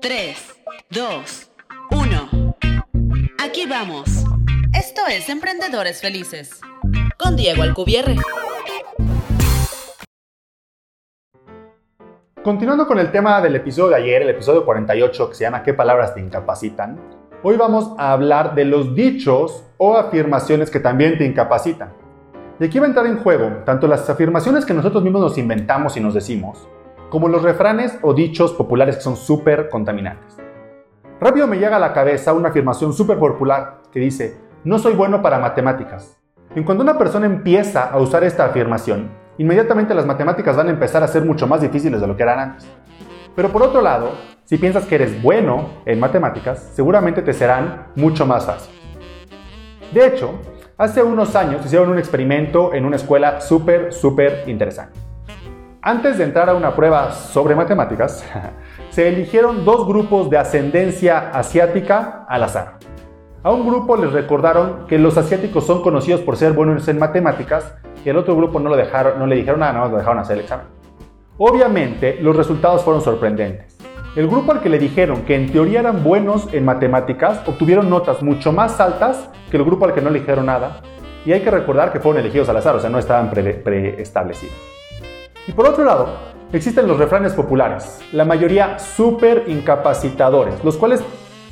[0.00, 0.36] 3,
[0.90, 1.50] 2,
[1.90, 2.56] 1.
[3.42, 4.24] Aquí vamos.
[4.72, 6.60] Esto es Emprendedores Felices.
[7.18, 8.16] Con Diego Alcubierre.
[12.42, 15.74] Continuando con el tema del episodio de ayer, el episodio 48, que se llama ¿Qué
[15.74, 16.98] palabras te incapacitan?
[17.42, 21.92] Hoy vamos a hablar de los dichos o afirmaciones que también te incapacitan.
[22.58, 25.96] Y aquí va a entrar en juego tanto las afirmaciones que nosotros mismos nos inventamos
[25.96, 26.68] y nos decimos,
[27.10, 30.38] como los refranes o dichos populares que son súper contaminantes.
[31.20, 35.20] Rápido me llega a la cabeza una afirmación súper popular que dice, no soy bueno
[35.20, 36.16] para matemáticas.
[36.54, 41.02] Y cuando una persona empieza a usar esta afirmación, inmediatamente las matemáticas van a empezar
[41.02, 42.66] a ser mucho más difíciles de lo que eran antes.
[43.34, 44.12] Pero por otro lado,
[44.44, 48.72] si piensas que eres bueno en matemáticas, seguramente te serán mucho más fácil.
[49.92, 50.34] De hecho,
[50.78, 54.99] hace unos años hicieron un experimento en una escuela súper, súper interesante.
[55.82, 58.22] Antes de entrar a una prueba sobre matemáticas,
[58.90, 62.74] se eligieron dos grupos de ascendencia asiática al azar.
[63.42, 67.76] A un grupo les recordaron que los asiáticos son conocidos por ser buenos en matemáticas
[68.04, 70.18] y al otro grupo no, lo dejaron, no le dijeron nada, nada más lo dejaron
[70.18, 70.66] hacer el examen.
[71.38, 73.78] Obviamente, los resultados fueron sorprendentes.
[74.16, 78.22] El grupo al que le dijeron que en teoría eran buenos en matemáticas obtuvieron notas
[78.22, 80.82] mucho más altas que el grupo al que no le dijeron nada.
[81.24, 84.69] Y hay que recordar que fueron elegidos al azar, o sea, no estaban preestablecidos.
[85.50, 86.06] Y por otro lado,
[86.52, 91.02] existen los refranes populares, la mayoría súper incapacitadores, los cuales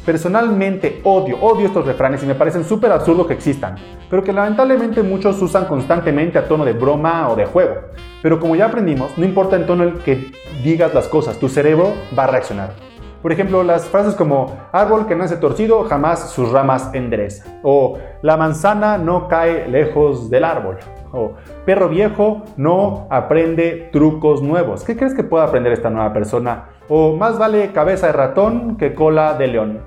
[0.07, 3.75] personalmente odio, odio estos refranes y me parecen súper absurdo que existan,
[4.09, 7.75] pero que lamentablemente muchos usan constantemente a tono de broma o de juego.
[8.23, 10.31] Pero como ya aprendimos, no importa el tono en el que
[10.63, 12.88] digas las cosas, tu cerebro va a reaccionar.
[13.23, 17.45] Por ejemplo, las frases como árbol que nace torcido jamás sus ramas endereza.
[17.65, 20.79] O la manzana no cae lejos del árbol.
[21.13, 21.33] O
[21.65, 24.85] perro viejo no aprende trucos nuevos.
[24.85, 26.69] ¿Qué crees que pueda aprender esta nueva persona?
[26.89, 29.81] O más vale cabeza de ratón que cola de león.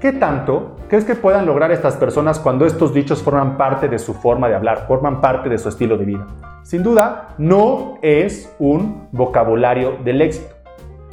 [0.00, 4.14] ¿Qué tanto crees que puedan lograr estas personas cuando estos dichos forman parte de su
[4.14, 6.26] forma de hablar, forman parte de su estilo de vida?
[6.62, 10.59] Sin duda, no es un vocabulario del éxito.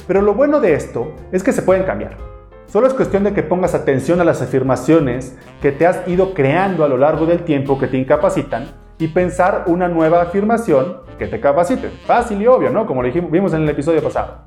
[0.08, 2.16] Pero lo bueno de esto es que se pueden cambiar.
[2.66, 6.82] Solo es cuestión de que pongas atención a las afirmaciones que te has ido creando
[6.82, 8.68] a lo largo del tiempo que te incapacitan
[8.98, 11.90] y pensar una nueva afirmación que te capacite.
[12.06, 12.86] Fácil y obvio, ¿no?
[12.86, 14.46] Como lo vimos en el episodio pasado.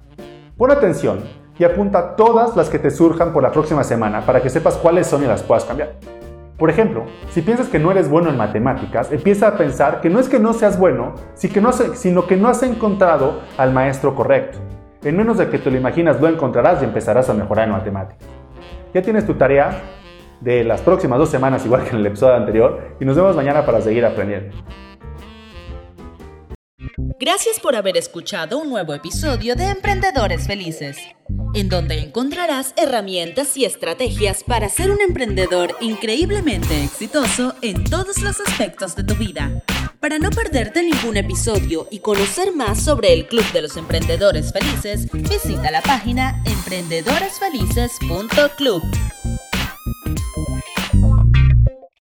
[0.58, 1.20] Pon atención
[1.60, 5.06] y apunta todas las que te surjan por la próxima semana para que sepas cuáles
[5.06, 5.94] son y las puedas cambiar.
[6.58, 10.20] Por ejemplo, si piensas que no eres bueno en matemáticas, empieza a pensar que no
[10.20, 14.58] es que no seas bueno, sino que no has encontrado al maestro correcto.
[15.04, 18.28] En menos de que te lo imaginas, lo encontrarás y empezarás a mejorar en matemáticas.
[18.94, 19.82] Ya tienes tu tarea
[20.42, 23.66] de las próximas dos semanas, igual que en el episodio anterior, y nos vemos mañana
[23.66, 24.56] para seguir aprendiendo.
[27.20, 30.98] Gracias por haber escuchado un nuevo episodio de Emprendedores Felices,
[31.54, 38.40] en donde encontrarás herramientas y estrategias para ser un emprendedor increíblemente exitoso en todos los
[38.40, 39.64] aspectos de tu vida.
[40.02, 45.08] Para no perderte ningún episodio y conocer más sobre el Club de los Emprendedores Felices,
[45.12, 48.82] visita la página emprendedoresfelices.club.